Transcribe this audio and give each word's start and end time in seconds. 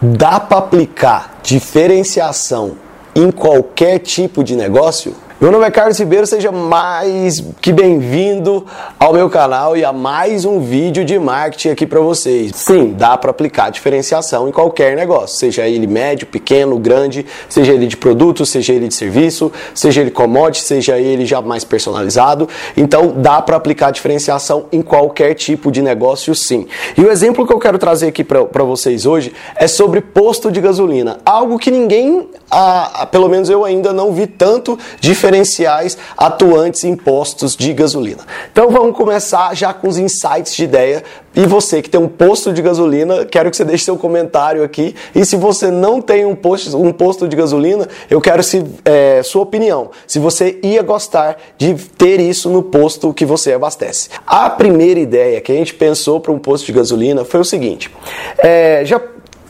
Dá 0.00 0.38
para 0.38 0.58
aplicar 0.58 1.40
diferenciação 1.42 2.76
em 3.16 3.32
qualquer 3.32 3.98
tipo 3.98 4.44
de 4.44 4.54
negócio? 4.54 5.12
Meu 5.40 5.52
nome 5.52 5.64
é 5.64 5.70
Carlos 5.70 5.96
Ribeiro, 5.96 6.26
seja 6.26 6.50
mais 6.50 7.40
que 7.60 7.72
bem-vindo 7.72 8.66
ao 8.98 9.12
meu 9.12 9.30
canal 9.30 9.76
e 9.76 9.84
a 9.84 9.92
mais 9.92 10.44
um 10.44 10.58
vídeo 10.58 11.04
de 11.04 11.16
marketing 11.16 11.68
aqui 11.68 11.86
para 11.86 12.00
vocês. 12.00 12.50
Sim, 12.56 12.92
dá 12.98 13.16
para 13.16 13.30
aplicar 13.30 13.70
diferenciação 13.70 14.48
em 14.48 14.50
qualquer 14.50 14.96
negócio, 14.96 15.38
seja 15.38 15.68
ele 15.68 15.86
médio, 15.86 16.26
pequeno, 16.26 16.76
grande, 16.76 17.24
seja 17.48 17.72
ele 17.72 17.86
de 17.86 17.96
produto, 17.96 18.44
seja 18.44 18.72
ele 18.72 18.88
de 18.88 18.94
serviço, 18.94 19.52
seja 19.72 20.00
ele 20.00 20.10
commodity, 20.10 20.64
seja 20.64 20.98
ele 20.98 21.24
já 21.24 21.40
mais 21.40 21.62
personalizado. 21.62 22.48
Então, 22.76 23.14
dá 23.16 23.40
para 23.40 23.56
aplicar 23.56 23.92
diferenciação 23.92 24.64
em 24.72 24.82
qualquer 24.82 25.34
tipo 25.34 25.70
de 25.70 25.80
negócio, 25.80 26.34
sim. 26.34 26.66
E 26.96 27.00
o 27.00 27.12
exemplo 27.12 27.46
que 27.46 27.52
eu 27.52 27.60
quero 27.60 27.78
trazer 27.78 28.08
aqui 28.08 28.24
para 28.24 28.64
vocês 28.64 29.06
hoje 29.06 29.32
é 29.54 29.68
sobre 29.68 30.00
posto 30.00 30.50
de 30.50 30.60
gasolina, 30.60 31.20
algo 31.24 31.60
que 31.60 31.70
ninguém, 31.70 32.28
a, 32.50 33.02
a, 33.02 33.06
pelo 33.06 33.28
menos 33.28 33.48
eu 33.48 33.64
ainda 33.64 33.92
não 33.92 34.10
vi 34.10 34.26
tanto 34.26 34.76
diferenciação 35.00 35.27
diferenciais 35.28 35.98
atuantes 36.16 36.84
em 36.84 36.96
postos 36.96 37.54
de 37.54 37.72
gasolina. 37.72 38.22
Então 38.50 38.70
vamos 38.70 38.96
começar 38.96 39.54
já 39.54 39.72
com 39.72 39.88
os 39.88 39.98
insights 39.98 40.54
de 40.54 40.64
ideia. 40.64 41.04
E 41.36 41.46
você 41.46 41.82
que 41.82 41.90
tem 41.90 42.00
um 42.00 42.08
posto 42.08 42.52
de 42.52 42.60
gasolina, 42.60 43.24
quero 43.24 43.50
que 43.50 43.56
você 43.56 43.64
deixe 43.64 43.84
seu 43.84 43.96
comentário 43.96 44.64
aqui. 44.64 44.94
E 45.14 45.24
se 45.24 45.36
você 45.36 45.70
não 45.70 46.00
tem 46.00 46.24
um 46.24 46.34
posto, 46.34 46.76
um 46.76 46.92
posto 46.92 47.28
de 47.28 47.36
gasolina, 47.36 47.86
eu 48.10 48.20
quero 48.20 48.42
se, 48.42 48.64
é, 48.84 49.22
sua 49.22 49.42
opinião. 49.42 49.90
Se 50.06 50.18
você 50.18 50.58
ia 50.62 50.82
gostar 50.82 51.36
de 51.56 51.74
ter 51.74 52.18
isso 52.18 52.50
no 52.50 52.62
posto 52.62 53.12
que 53.12 53.24
você 53.24 53.52
abastece. 53.52 54.08
A 54.26 54.50
primeira 54.50 54.98
ideia 54.98 55.40
que 55.40 55.52
a 55.52 55.54
gente 55.54 55.74
pensou 55.74 56.18
para 56.18 56.32
um 56.32 56.38
posto 56.38 56.66
de 56.66 56.72
gasolina 56.72 57.24
foi 57.24 57.40
o 57.40 57.44
seguinte: 57.44 57.90
é, 58.38 58.82
já 58.84 59.00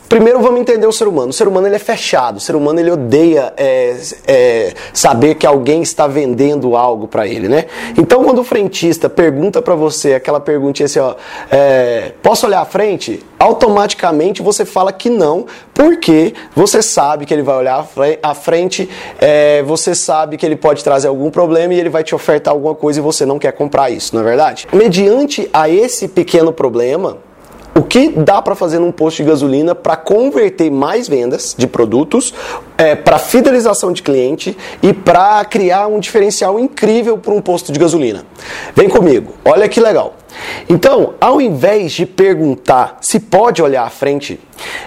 Primeiro 0.09 0.41
vamos 0.41 0.59
entender 0.59 0.87
o 0.87 0.91
ser 0.91 1.07
humano. 1.07 1.29
O 1.29 1.33
ser 1.33 1.47
humano 1.47 1.67
ele 1.67 1.75
é 1.75 1.79
fechado. 1.79 2.37
O 2.37 2.39
ser 2.39 2.55
humano 2.55 2.79
ele 2.79 2.89
odeia 2.89 3.53
é, 3.55 3.95
é, 4.27 4.73
saber 4.91 5.35
que 5.35 5.45
alguém 5.45 5.83
está 5.83 6.07
vendendo 6.07 6.75
algo 6.75 7.07
para 7.07 7.27
ele, 7.27 7.47
né? 7.47 7.65
Então 7.95 8.23
quando 8.23 8.39
o 8.39 8.43
frentista 8.43 9.07
pergunta 9.07 9.61
para 9.61 9.75
você 9.75 10.15
aquela 10.15 10.39
perguntinha 10.39 10.87
assim, 10.87 10.97
ó, 10.97 11.13
é, 11.51 12.13
posso 12.23 12.47
olhar 12.47 12.61
à 12.61 12.65
frente? 12.65 13.23
Automaticamente 13.37 14.41
você 14.41 14.65
fala 14.65 14.91
que 14.91 15.11
não, 15.11 15.45
porque 15.75 16.33
você 16.55 16.81
sabe 16.81 17.27
que 17.27 17.33
ele 17.33 17.43
vai 17.43 17.57
olhar 17.57 17.87
à 18.23 18.33
frente, 18.33 18.89
é, 19.19 19.61
você 19.61 19.93
sabe 19.93 20.37
que 20.37 20.45
ele 20.45 20.55
pode 20.55 20.83
trazer 20.83 21.07
algum 21.07 21.29
problema 21.29 21.75
e 21.75 21.79
ele 21.79 21.89
vai 21.89 22.03
te 22.03 22.15
ofertar 22.15 22.51
alguma 22.51 22.73
coisa 22.73 22.99
e 22.99 23.01
você 23.01 23.27
não 23.27 23.37
quer 23.37 23.51
comprar 23.51 23.91
isso, 23.91 24.15
não 24.15 24.23
é 24.23 24.25
verdade? 24.25 24.67
Mediante 24.73 25.47
a 25.53 25.69
esse 25.69 26.07
pequeno 26.07 26.51
problema, 26.51 27.17
o 27.79 27.83
que 27.83 28.09
dá 28.09 28.41
para 28.41 28.55
fazer 28.55 28.77
num 28.77 28.91
posto 28.91 29.17
de 29.17 29.23
gasolina 29.23 29.73
para 29.73 29.95
converter 29.95 30.69
mais 30.69 31.07
vendas 31.07 31.55
de 31.57 31.65
produtos, 31.65 32.33
é, 32.77 32.93
para 32.93 33.17
fidelização 33.17 33.93
de 33.93 34.03
cliente 34.03 34.57
e 34.83 34.91
para 34.91 35.45
criar 35.45 35.87
um 35.87 35.97
diferencial 35.97 36.59
incrível 36.59 37.17
para 37.17 37.33
um 37.33 37.41
posto 37.41 37.71
de 37.71 37.79
gasolina. 37.79 38.25
Vem 38.75 38.89
comigo, 38.89 39.33
olha 39.45 39.69
que 39.69 39.79
legal. 39.79 40.18
Então, 40.67 41.13
ao 41.19 41.41
invés 41.41 41.91
de 41.91 42.05
perguntar 42.05 42.97
se 43.01 43.19
pode 43.19 43.61
olhar 43.61 43.83
à 43.83 43.89
frente, 43.89 44.39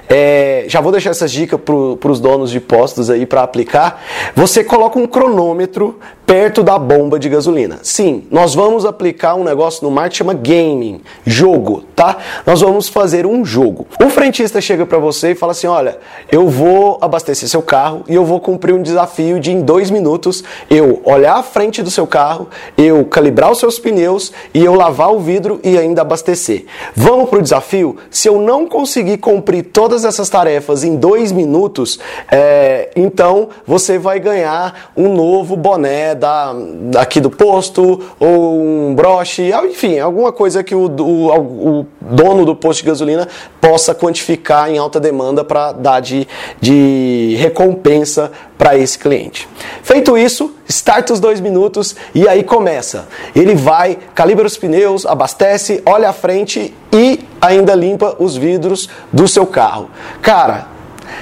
é, 0.09 0.65
já 0.69 0.81
vou 0.81 0.93
deixar 0.93 1.11
essas 1.11 1.33
dicas 1.33 1.59
para 1.61 2.11
os 2.11 2.21
donos 2.21 2.51
de 2.51 2.61
postos 2.61 3.11
aí 3.11 3.25
para 3.25 3.43
aplicar. 3.43 4.03
Você 4.35 4.63
coloca 4.63 4.99
um 4.99 5.07
cronômetro 5.07 5.99
perto 6.27 6.63
da 6.63 6.79
bomba 6.79 7.19
de 7.19 7.29
gasolina. 7.29 7.81
Sim, 7.83 8.25
nós 8.31 8.55
vamos 8.55 8.85
aplicar 8.85 9.35
um 9.35 9.45
negócio 9.45 9.85
no 9.85 9.91
marketing 9.91 10.13
chama 10.19 10.35
gaming, 10.35 11.01
jogo, 11.27 11.85
tá? 11.97 12.17
Nós 12.47 12.61
vamos 12.61 12.89
fazer 12.89 13.27
um 13.27 13.45
jogo. 13.45 13.87
O 14.03 14.09
frentista 14.09 14.61
chega 14.61 14.87
para 14.87 14.99
você 14.99 15.33
e 15.33 15.35
fala 15.35 15.53
assim: 15.53 15.67
olha, 15.67 15.99
eu 16.31 16.49
vou 16.49 16.99
abastecer 17.01 17.49
seu 17.49 17.63
carro 17.63 18.05
e 18.09 18.15
eu 18.15 18.25
vou 18.25 18.41
cumprir 18.41 18.75
um 18.75 18.83
desafio 18.83 19.41
de 19.41 19.51
em 19.51 19.61
dois 19.61 19.91
minutos 19.91 20.45
eu 20.71 21.01
olhar 21.05 21.37
à 21.37 21.43
frente 21.43 21.83
do 21.83 21.91
seu 21.91 22.07
carro, 22.07 22.49
eu 22.77 23.05
calibrar 23.05 23.51
os 23.51 23.59
seus 23.59 23.79
pneus 23.79 24.33
e 24.55 24.65
eu 24.65 24.75
lavar 24.75 25.13
o 25.13 25.19
vidro 25.19 25.32
e 25.63 25.79
ainda 25.79 26.03
abastecer. 26.03 26.65
Vamos 26.95 27.29
para 27.29 27.39
o 27.39 27.43
desafio? 27.43 27.97
Se 28.11 28.29
eu 28.29 28.41
não 28.41 28.67
conseguir 28.67 29.19
cumprir 29.19 29.65
todas 29.65 30.05
essas 30.05 30.29
tarefas 30.29 30.85
em 30.85 30.97
dois 30.97 31.33
minutos, 31.33 31.99
é, 32.31 32.91
então 32.97 33.49
você 33.67 33.99
vai 33.99 34.19
ganhar 34.19 34.91
um 34.97 35.15
novo 35.15 35.57
boné 35.57 36.15
da, 36.15 36.55
aqui 36.99 37.21
do 37.21 37.31
posto 37.31 38.01
ou 38.19 38.61
um 38.61 38.95
broche, 38.95 39.51
enfim, 39.69 39.99
alguma 39.99 40.33
coisa 40.33 40.63
que 40.63 40.75
o, 40.75 40.87
o, 40.87 41.81
o 41.81 41.87
dono 42.01 42.45
do 42.45 42.55
posto 42.55 42.81
de 42.81 42.87
gasolina 42.87 43.29
possa 43.61 43.95
quantificar 43.95 44.71
em 44.71 44.79
alta 44.79 44.99
demanda 44.99 45.45
para 45.45 45.73
dar 45.73 46.01
de, 46.01 46.27
de 46.61 47.37
recompensa 47.39 48.33
para 48.63 48.79
esse 48.79 48.97
cliente. 48.97 49.49
Feito 49.83 50.17
isso, 50.17 50.55
starta 50.69 51.13
os 51.13 51.19
dois 51.19 51.41
minutos 51.41 51.97
e 52.15 52.29
aí 52.29 52.45
começa. 52.45 53.09
Ele 53.35 53.57
vai, 53.57 53.99
calibra 54.15 54.47
os 54.47 54.57
pneus, 54.57 55.05
abastece, 55.05 55.83
olha 55.85 56.11
à 56.11 56.13
frente 56.13 56.73
e 56.93 57.27
ainda 57.41 57.75
limpa 57.75 58.15
os 58.21 58.37
vidros 58.37 58.89
do 59.13 59.27
seu 59.27 59.49
carro. 59.49 59.91
Cara, 60.23 60.69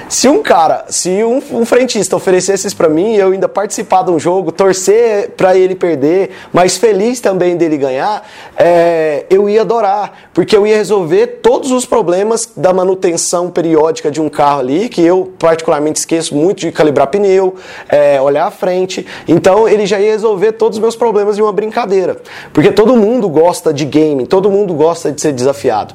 se 0.08 0.28
um 0.28 0.42
cara, 0.42 0.86
se 0.88 1.22
um, 1.22 1.40
um 1.52 1.64
frentista 1.64 2.16
oferecesse 2.16 2.66
isso 2.66 2.76
para 2.76 2.88
mim, 2.88 3.14
eu 3.14 3.30
ainda 3.30 3.48
participar 3.48 4.02
de 4.02 4.10
um 4.10 4.18
jogo, 4.18 4.50
torcer 4.50 5.30
para 5.36 5.56
ele 5.56 5.74
perder, 5.74 6.30
mas 6.52 6.76
feliz 6.76 7.20
também 7.20 7.56
dele 7.56 7.78
ganhar, 7.78 8.26
é, 8.56 9.24
eu 9.30 9.48
ia 9.48 9.60
adorar, 9.60 10.30
porque 10.34 10.56
eu 10.56 10.66
ia 10.66 10.76
resolver 10.76 11.26
todos 11.40 11.70
os 11.70 11.86
problemas 11.86 12.50
da 12.56 12.72
manutenção 12.72 13.50
periódica 13.50 14.10
de 14.10 14.20
um 14.20 14.28
carro 14.28 14.60
ali, 14.60 14.88
que 14.88 15.00
eu 15.00 15.32
particularmente 15.38 16.00
esqueço 16.00 16.34
muito 16.34 16.60
de 16.60 16.72
calibrar 16.72 17.06
pneu, 17.06 17.54
é, 17.88 18.20
olhar 18.20 18.46
à 18.46 18.50
frente. 18.50 19.06
Então 19.28 19.68
ele 19.68 19.86
já 19.86 20.00
ia 20.00 20.12
resolver 20.12 20.52
todos 20.52 20.78
os 20.78 20.82
meus 20.82 20.96
problemas 20.96 21.36
de 21.36 21.42
uma 21.42 21.52
brincadeira, 21.52 22.16
porque 22.52 22.72
todo 22.72 22.96
mundo 22.96 23.28
gosta 23.28 23.72
de 23.72 23.84
game, 23.84 24.26
todo 24.26 24.50
mundo 24.50 24.74
gosta 24.74 25.12
de 25.12 25.20
ser 25.20 25.32
desafiado. 25.32 25.94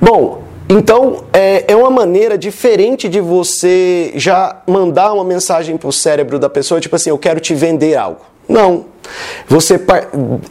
Bom, 0.00 0.43
então, 0.68 1.24
é, 1.32 1.64
é 1.68 1.76
uma 1.76 1.90
maneira 1.90 2.38
diferente 2.38 3.08
de 3.08 3.20
você 3.20 4.12
já 4.16 4.62
mandar 4.66 5.12
uma 5.12 5.24
mensagem 5.24 5.76
para 5.76 5.88
o 5.88 5.92
cérebro 5.92 6.38
da 6.38 6.48
pessoa, 6.48 6.80
tipo 6.80 6.96
assim, 6.96 7.10
eu 7.10 7.18
quero 7.18 7.38
te 7.38 7.54
vender 7.54 7.96
algo. 7.96 8.20
Não. 8.48 8.86
Você 9.46 9.80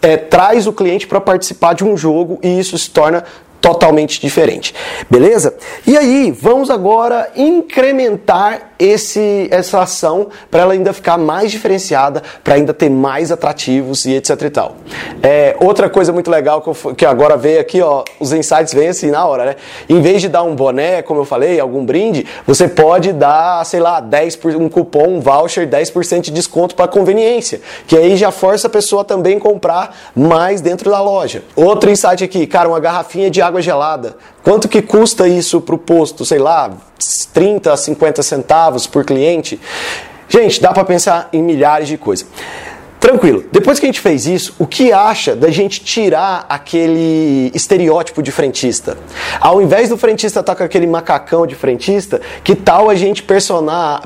é, 0.01 0.17
traz 0.17 0.67
o 0.67 0.73
cliente 0.73 1.07
para 1.07 1.19
participar 1.19 1.73
de 1.73 1.83
um 1.83 1.97
jogo 1.97 2.39
e 2.43 2.59
isso 2.59 2.77
se 2.77 2.89
torna 2.89 3.23
totalmente 3.59 4.19
diferente. 4.19 4.75
Beleza? 5.09 5.55
E 5.87 5.97
aí, 5.97 6.31
vamos 6.31 6.69
agora 6.69 7.31
incrementar 7.35 8.72
esse, 8.83 9.47
essa 9.49 9.79
ação 9.79 10.27
para 10.51 10.63
ela 10.63 10.73
ainda 10.73 10.91
ficar 10.91 11.17
mais 11.17 11.51
diferenciada, 11.51 12.21
para 12.43 12.55
ainda 12.55 12.73
ter 12.73 12.89
mais 12.89 13.31
atrativos 13.31 14.05
e 14.05 14.13
etc 14.15 14.41
e 14.41 14.49
tal. 14.49 14.75
É, 15.21 15.55
outra 15.61 15.89
coisa 15.89 16.11
muito 16.11 16.29
legal 16.29 16.61
que, 16.61 16.69
eu, 16.69 16.95
que 16.95 17.05
agora 17.05 17.37
veio 17.37 17.61
aqui, 17.61 17.81
ó, 17.81 18.03
os 18.19 18.33
insights 18.33 18.73
vêm 18.73 18.89
assim 18.89 19.09
na 19.09 19.25
hora, 19.25 19.45
né? 19.45 19.55
Em 19.87 20.01
vez 20.01 20.21
de 20.21 20.27
dar 20.27 20.43
um 20.43 20.53
boné, 20.53 21.01
como 21.01 21.21
eu 21.21 21.25
falei, 21.25 21.59
algum 21.59 21.85
brinde, 21.85 22.25
você 22.45 22.67
pode 22.67 23.13
dar, 23.13 23.65
sei 23.65 23.79
lá, 23.79 24.01
10 24.01 24.35
por, 24.35 24.53
um 24.55 24.67
cupom, 24.67 25.15
um 25.15 25.21
voucher, 25.21 25.67
10% 25.67 26.21
de 26.21 26.31
desconto 26.31 26.75
para 26.75 26.87
conveniência, 26.87 27.61
que 27.87 27.95
aí 27.95 28.17
já 28.17 28.31
força 28.31 28.67
a 28.67 28.69
pessoa 28.69 29.05
também 29.05 29.39
comprar 29.39 29.95
mais 30.13 30.59
dentro 30.59 30.91
da 30.91 30.99
loja. 30.99 31.43
Outro 31.55 31.89
insight 31.89 32.23
aqui, 32.23 32.45
cara, 32.45 32.67
uma 32.67 32.79
garrafinha 32.79 33.31
de 33.31 33.41
água 33.41 33.61
gelada. 33.61 34.17
Quanto 34.43 34.67
que 34.67 34.81
custa 34.81 35.25
isso 35.25 35.61
para 35.61 35.75
o 35.75 35.77
posto? 35.77 36.25
Sei 36.25 36.37
lá, 36.37 36.71
30 37.33 37.73
a 37.73 37.77
50 37.77 38.23
centavos 38.23 38.72
por 38.87 39.05
cliente. 39.05 39.59
Gente, 40.27 40.61
dá 40.61 40.73
para 40.73 40.83
pensar 40.83 41.29
em 41.31 41.41
milhares 41.41 41.87
de 41.87 41.97
coisas. 41.97 42.27
Tranquilo. 43.03 43.43
Depois 43.51 43.79
que 43.79 43.85
a 43.85 43.89
gente 43.89 43.99
fez 43.99 44.25
isso, 44.25 44.55
o 44.57 44.65
que 44.65 44.93
acha 44.93 45.35
da 45.35 45.51
gente 45.51 45.83
tirar 45.83 46.45
aquele 46.47 47.51
estereótipo 47.53 48.23
de 48.23 48.31
frentista? 48.31 48.97
Ao 49.41 49.61
invés 49.61 49.89
do 49.89 49.97
frentista 49.97 50.39
estar 50.39 50.53
tá 50.53 50.57
com 50.57 50.63
aquele 50.63 50.87
macacão 50.87 51.45
de 51.45 51.53
frentista, 51.53 52.21
que 52.45 52.55
tal 52.55 52.89
a 52.89 52.95
gente 52.95 53.21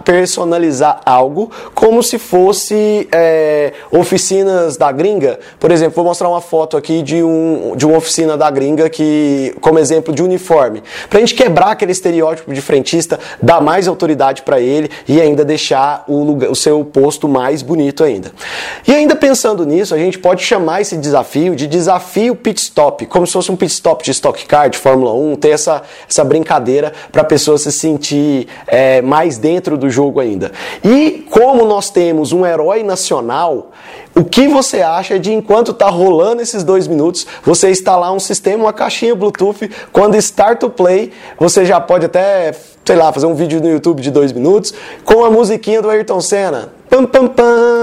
personalizar 0.03 0.99
algo 1.05 1.51
como 1.75 2.01
se 2.01 2.17
fosse 2.17 3.07
é, 3.11 3.73
oficinas 3.91 4.77
da 4.77 4.91
gringa? 4.91 5.39
Por 5.59 5.69
exemplo, 5.69 5.93
vou 5.97 6.05
mostrar 6.05 6.27
uma 6.27 6.41
foto 6.41 6.75
aqui 6.75 7.03
de, 7.03 7.21
um, 7.21 7.75
de 7.75 7.85
uma 7.85 7.97
oficina 8.00 8.35
da 8.35 8.50
gringa 8.50 8.89
que, 8.89 9.55
como 9.61 9.77
exemplo 9.77 10.11
de 10.11 10.23
uniforme. 10.23 10.81
Para 11.07 11.19
a 11.19 11.21
gente 11.21 11.35
quebrar 11.35 11.69
aquele 11.69 11.91
estereótipo 11.91 12.51
de 12.51 12.61
frentista, 12.61 13.19
dar 13.39 13.61
mais 13.61 13.88
autoridade 13.88 14.41
para 14.41 14.59
ele 14.59 14.89
e 15.07 15.21
ainda 15.21 15.45
deixar 15.45 16.03
o, 16.07 16.23
lugar, 16.23 16.50
o 16.50 16.55
seu 16.55 16.83
posto 16.83 17.27
mais 17.27 17.61
bonito 17.61 18.03
ainda. 18.03 18.31
E 18.88 18.95
ainda 18.95 19.18
pensando 19.18 19.66
nisso, 19.66 19.94
a 19.94 19.98
gente 19.98 20.18
pode 20.18 20.42
chamar 20.42 20.80
esse 20.80 20.95
desafio 20.95 21.57
de 21.57 21.68
desafio 21.68 22.34
pit 22.38 22.62
stop, 22.62 23.06
como 23.07 23.28
se 23.28 23.34
fosse 23.34 23.51
um 23.51 23.56
pit 23.57 23.74
stop 23.74 24.01
de 24.01 24.12
Stock 24.12 24.45
Car, 24.45 24.69
de 24.69 24.78
Fórmula 24.78 25.13
1, 25.13 25.36
ter 25.36 25.50
essa, 25.50 25.81
essa 26.10 26.24
brincadeira 26.24 26.94
para 27.12 27.22
a 27.22 27.25
pessoa 27.25 27.57
se 27.57 27.69
sentir 27.69 28.48
é, 28.66 29.01
mais 29.01 29.38
dentro 29.38 29.78
do 29.78 29.89
jogo 29.89 30.22
ainda. 30.22 30.54
E 30.86 31.28
como 31.30 31.66
nós 31.66 31.89
temos 31.89 32.31
um 32.31 32.45
herói 32.45 32.81
nacional, 32.81 33.72
o 34.16 34.24
que 34.24 34.48
você 34.48 34.81
acha 34.81 35.19
de 35.19 35.34
enquanto 35.34 35.72
está 35.72 35.89
rolando 35.89 36.42
esses 36.42 36.63
dois 36.63 36.88
minutos, 36.88 37.28
você 37.44 37.69
instalar 37.69 38.13
um 38.13 38.22
sistema, 38.22 38.63
uma 38.63 38.74
caixinha 38.74 39.13
Bluetooth, 39.13 39.69
quando 39.92 40.16
start 40.16 40.60
to 40.62 40.69
play, 40.69 41.12
você 41.38 41.66
já 41.66 41.81
pode 41.81 42.06
até, 42.06 42.56
sei 42.86 42.95
lá, 42.95 43.12
fazer 43.12 43.25
um 43.25 43.36
vídeo 43.36 43.60
no 43.60 43.69
YouTube 43.69 44.01
de 44.01 44.12
dois 44.12 44.31
minutos 44.31 44.74
com 45.04 45.25
a 45.25 45.30
musiquinha 45.30 45.81
do 45.81 45.89
Ayrton 45.89 46.22
Senna. 46.22 46.72
Pam, 46.89 47.06
pam, 47.06 47.28
pam. 47.28 47.76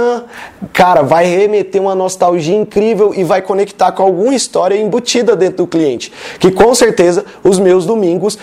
Cara, 0.73 1.03
vai 1.03 1.27
remeter 1.27 1.81
uma 1.81 1.95
nostalgia 1.95 2.57
incrível 2.57 3.13
e 3.15 3.25
vai 3.25 3.43
conectar 3.43 3.93
com 3.93 4.03
alguma 4.03 4.35
história 4.35 4.77
embutida 4.77 5.37
dentro 5.37 5.59
do 5.59 5.67
cliente. 5.67 6.13
Que 6.39 6.51
com 6.51 6.75
certeza 6.75 7.25
os 7.43 7.59
meus 7.59 7.87
domingos 7.87 8.39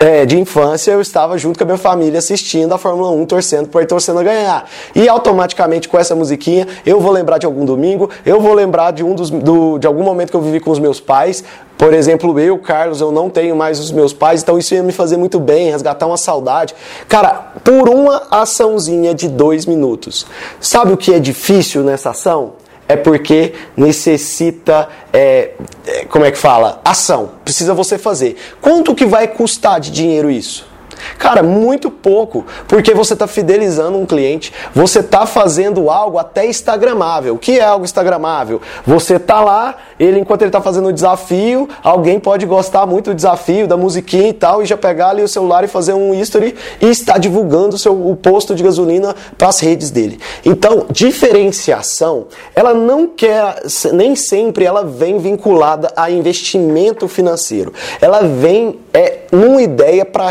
é, 0.00 0.24
de 0.24 0.38
infância, 0.40 0.92
eu 0.92 1.00
estava 1.02 1.36
junto 1.36 1.58
com 1.58 1.64
a 1.64 1.66
minha 1.66 1.76
família 1.76 2.18
assistindo 2.18 2.72
a 2.72 2.78
Fórmula 2.78 3.10
1, 3.10 3.26
torcendo 3.26 3.68
por 3.68 3.84
torcendo 3.84 4.18
a 4.20 4.22
ganhar. 4.22 4.64
E 4.94 5.06
automaticamente 5.06 5.90
com 5.90 5.98
essa 5.98 6.14
musiquinha, 6.14 6.66
eu 6.86 6.98
vou 6.98 7.12
lembrar 7.12 7.36
de 7.36 7.44
algum 7.44 7.66
domingo, 7.66 8.08
eu 8.24 8.40
vou 8.40 8.54
lembrar 8.54 8.92
de 8.92 9.04
um 9.04 9.14
dos, 9.14 9.28
do, 9.28 9.78
de 9.78 9.86
algum 9.86 10.02
momento 10.02 10.30
que 10.30 10.36
eu 10.36 10.40
vivi 10.40 10.58
com 10.58 10.70
os 10.70 10.78
meus 10.78 10.98
pais. 10.98 11.44
Por 11.76 11.92
exemplo, 11.92 12.40
eu, 12.40 12.56
Carlos, 12.58 13.02
eu 13.02 13.12
não 13.12 13.28
tenho 13.28 13.54
mais 13.54 13.78
os 13.78 13.92
meus 13.92 14.14
pais, 14.14 14.42
então 14.42 14.58
isso 14.58 14.74
ia 14.74 14.82
me 14.82 14.92
fazer 14.92 15.18
muito 15.18 15.38
bem, 15.38 15.70
resgatar 15.70 16.06
uma 16.06 16.16
saudade. 16.16 16.74
Cara, 17.06 17.52
por 17.62 17.86
uma 17.90 18.22
açãozinha 18.30 19.14
de 19.14 19.28
dois 19.28 19.66
minutos. 19.66 20.26
Sabe 20.58 20.94
o 20.94 20.96
que 20.96 21.12
é 21.12 21.18
difícil 21.18 21.82
nessa 21.82 22.10
ação? 22.10 22.54
É 22.90 22.96
porque 22.96 23.54
necessita, 23.76 24.88
é, 25.12 25.52
é, 25.86 26.04
como 26.06 26.24
é 26.24 26.30
que 26.30 26.38
fala? 26.38 26.80
Ação. 26.84 27.32
Precisa 27.44 27.72
você 27.72 27.96
fazer. 27.96 28.36
Quanto 28.60 28.94
que 28.96 29.06
vai 29.06 29.28
custar 29.28 29.78
de 29.78 29.92
dinheiro 29.92 30.28
isso? 30.28 30.69
Cara, 31.18 31.42
muito 31.42 31.90
pouco, 31.90 32.44
porque 32.66 32.94
você 32.94 33.12
está 33.12 33.26
fidelizando 33.26 33.98
um 33.98 34.06
cliente, 34.06 34.52
você 34.74 35.00
está 35.00 35.26
fazendo 35.26 35.90
algo 35.90 36.18
até 36.18 36.46
instagramável. 36.46 37.34
O 37.34 37.38
que 37.38 37.58
é 37.58 37.64
algo 37.64 37.84
instagramável? 37.84 38.60
Você 38.86 39.16
está 39.16 39.40
lá, 39.40 39.76
ele 39.98 40.18
enquanto 40.18 40.42
ele 40.42 40.48
está 40.48 40.60
fazendo 40.60 40.88
o 40.88 40.92
desafio, 40.92 41.68
alguém 41.82 42.18
pode 42.18 42.46
gostar 42.46 42.86
muito 42.86 43.10
do 43.10 43.14
desafio, 43.14 43.66
da 43.66 43.76
musiquinha 43.76 44.28
e 44.28 44.32
tal, 44.32 44.62
e 44.62 44.66
já 44.66 44.76
pegar 44.76 45.10
ali 45.10 45.22
o 45.22 45.28
celular 45.28 45.64
e 45.64 45.68
fazer 45.68 45.92
um 45.92 46.14
history 46.14 46.54
e 46.80 46.86
estar 46.86 47.18
divulgando 47.18 47.76
o, 47.76 47.78
seu, 47.78 47.92
o 47.92 48.16
posto 48.16 48.54
de 48.54 48.62
gasolina 48.62 49.14
para 49.36 49.48
as 49.48 49.60
redes 49.60 49.90
dele. 49.90 50.18
Então, 50.44 50.86
diferenciação, 50.90 52.26
ela 52.54 52.74
não 52.74 53.06
quer, 53.06 53.56
nem 53.92 54.16
sempre 54.16 54.64
ela 54.64 54.84
vem 54.84 55.18
vinculada 55.18 55.92
a 55.96 56.10
investimento 56.10 57.08
financeiro. 57.08 57.72
Ela 58.00 58.22
vem 58.22 58.78
é 58.92 59.20
uma 59.32 59.62
ideia 59.62 60.04
para 60.04 60.30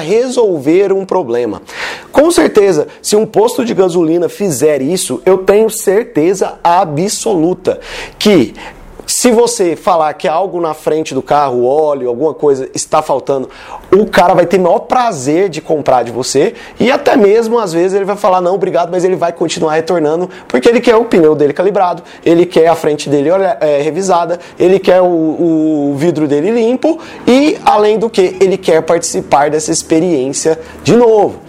resolver 0.60 0.94
um 0.94 1.06
problema. 1.06 1.62
Com 2.12 2.30
certeza, 2.30 2.88
se 3.02 3.16
um 3.16 3.26
posto 3.26 3.64
de 3.64 3.74
gasolina 3.74 4.28
fizer 4.28 4.82
isso, 4.82 5.22
eu 5.26 5.40
tenho 5.40 5.70
certeza 5.70 6.60
absoluta 6.64 7.80
que 8.18 8.54
se 9.20 9.32
você 9.32 9.76
falar 9.76 10.14
que 10.14 10.30
algo 10.30 10.62
na 10.62 10.74
frente 10.74 11.14
do 11.14 11.22
carro, 11.22 11.66
óleo, 11.66 12.08
alguma 12.08 12.34
coisa 12.34 12.70
está 12.74 13.02
faltando, 13.02 13.50
o 13.92 14.06
cara 14.06 14.34
vai 14.34 14.46
ter 14.46 14.58
maior 14.58 14.80
prazer 14.80 15.50
de 15.50 15.60
comprar 15.60 16.04
de 16.04 16.10
você 16.10 16.54
e 16.80 16.90
até 16.90 17.18
mesmo 17.18 17.60
às 17.60 17.74
vezes 17.74 17.94
ele 17.94 18.06
vai 18.06 18.16
falar 18.16 18.40
não, 18.40 18.56
obrigado, 18.56 18.90
mas 18.90 19.04
ele 19.04 19.18
vai 19.18 19.34
continuar 19.34 19.74
retornando 19.74 20.30
porque 20.48 20.70
ele 20.70 20.80
quer 20.80 20.96
o 20.96 21.04
pneu 21.04 21.36
dele 21.36 21.52
calibrado, 21.52 22.02
ele 22.26 22.46
quer 22.46 22.68
a 22.68 22.76
frente 22.76 23.10
dele 23.10 23.28
é, 23.60 23.82
revisada, 23.82 24.40
ele 24.58 24.80
quer 24.80 25.02
o, 25.02 25.06
o 25.06 25.96
vidro 25.98 26.26
dele 26.26 26.52
limpo 26.52 26.98
e 27.28 27.58
além 27.66 28.00
do 28.00 28.10
que 28.10 28.38
ele 28.40 28.58
quer 28.58 28.82
participar 28.84 29.50
dessa 29.50 29.70
experiência 29.70 30.58
de 30.82 30.96
novo. 30.96 31.42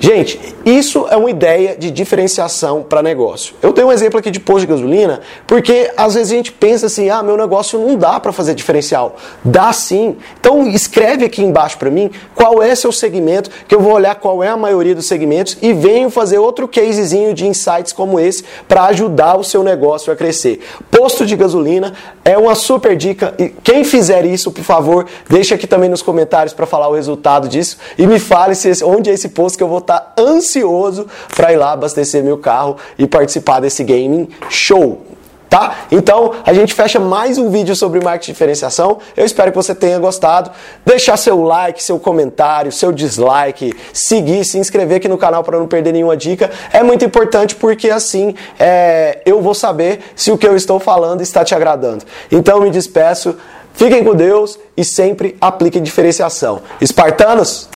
Gente, 0.00 0.40
isso 0.64 1.08
é 1.10 1.16
uma 1.16 1.28
ideia 1.28 1.76
de 1.76 1.90
diferenciação 1.90 2.84
para 2.84 3.02
negócio. 3.02 3.56
Eu 3.60 3.72
tenho 3.72 3.88
um 3.88 3.92
exemplo 3.92 4.20
aqui 4.20 4.30
de 4.30 4.38
posto 4.38 4.60
de 4.60 4.66
gasolina, 4.68 5.20
porque 5.44 5.90
às 5.96 6.14
vezes 6.14 6.32
a 6.32 6.36
gente 6.36 6.52
pensa 6.52 6.86
assim: 6.86 7.10
ah, 7.10 7.20
meu 7.20 7.36
negócio 7.36 7.78
não 7.80 7.96
dá 7.96 8.20
para 8.20 8.30
fazer 8.30 8.54
diferencial. 8.54 9.16
Dá 9.44 9.72
sim. 9.72 10.16
Então 10.38 10.68
escreve 10.68 11.24
aqui 11.24 11.42
embaixo 11.42 11.78
para 11.78 11.90
mim 11.90 12.12
qual 12.32 12.62
é 12.62 12.76
seu 12.76 12.92
segmento, 12.92 13.50
que 13.66 13.74
eu 13.74 13.80
vou 13.80 13.92
olhar 13.92 14.14
qual 14.14 14.42
é 14.42 14.48
a 14.48 14.56
maioria 14.56 14.94
dos 14.94 15.06
segmentos 15.06 15.58
e 15.60 15.72
venho 15.72 16.10
fazer 16.10 16.38
outro 16.38 16.68
casezinho 16.68 17.34
de 17.34 17.46
insights 17.46 17.92
como 17.92 18.20
esse 18.20 18.44
para 18.68 18.84
ajudar 18.84 19.36
o 19.36 19.42
seu 19.42 19.64
negócio 19.64 20.12
a 20.12 20.16
crescer. 20.16 20.60
Posto 20.98 21.24
de 21.24 21.36
gasolina 21.36 21.92
é 22.24 22.36
uma 22.36 22.56
super 22.56 22.96
dica 22.96 23.32
e 23.38 23.50
quem 23.50 23.84
fizer 23.84 24.24
isso, 24.24 24.50
por 24.50 24.64
favor, 24.64 25.06
deixa 25.30 25.54
aqui 25.54 25.64
também 25.64 25.88
nos 25.88 26.02
comentários 26.02 26.52
para 26.52 26.66
falar 26.66 26.88
o 26.88 26.94
resultado 26.96 27.46
disso 27.46 27.78
e 27.96 28.04
me 28.04 28.18
fale 28.18 28.56
se 28.56 28.68
esse, 28.68 28.82
onde 28.82 29.08
é 29.08 29.12
esse 29.12 29.28
posto 29.28 29.56
que 29.56 29.62
eu 29.62 29.68
vou 29.68 29.78
estar 29.78 30.00
tá 30.00 30.20
ansioso 30.20 31.06
para 31.36 31.52
ir 31.52 31.56
lá 31.56 31.70
abastecer 31.70 32.24
meu 32.24 32.36
carro 32.38 32.78
e 32.98 33.06
participar 33.06 33.60
desse 33.60 33.84
gaming 33.84 34.28
show. 34.50 35.07
Tá? 35.48 35.76
Então 35.90 36.34
a 36.44 36.52
gente 36.52 36.74
fecha 36.74 37.00
mais 37.00 37.38
um 37.38 37.50
vídeo 37.50 37.74
sobre 37.74 38.00
marketing 38.00 38.32
de 38.32 38.34
diferenciação. 38.34 38.98
Eu 39.16 39.24
espero 39.24 39.50
que 39.50 39.56
você 39.56 39.74
tenha 39.74 39.98
gostado. 39.98 40.50
Deixar 40.84 41.16
seu 41.16 41.42
like, 41.42 41.82
seu 41.82 41.98
comentário, 41.98 42.70
seu 42.70 42.92
dislike, 42.92 43.74
seguir, 43.92 44.44
se 44.44 44.58
inscrever 44.58 44.98
aqui 44.98 45.08
no 45.08 45.16
canal 45.16 45.42
para 45.42 45.58
não 45.58 45.66
perder 45.66 45.92
nenhuma 45.92 46.16
dica 46.16 46.50
é 46.72 46.82
muito 46.82 47.04
importante 47.04 47.56
porque 47.56 47.90
assim 47.90 48.34
é, 48.58 49.20
eu 49.24 49.40
vou 49.40 49.54
saber 49.54 50.00
se 50.14 50.30
o 50.30 50.38
que 50.38 50.46
eu 50.46 50.54
estou 50.54 50.78
falando 50.78 51.22
está 51.22 51.44
te 51.44 51.54
agradando. 51.54 52.04
Então 52.30 52.60
me 52.60 52.70
despeço. 52.70 53.34
Fiquem 53.74 54.04
com 54.04 54.14
Deus 54.14 54.58
e 54.76 54.84
sempre 54.84 55.36
apliquem 55.40 55.82
diferenciação. 55.82 56.60
Espartanos! 56.80 57.66